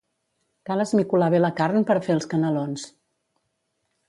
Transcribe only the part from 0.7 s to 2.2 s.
esmicolar bé la carn per a fer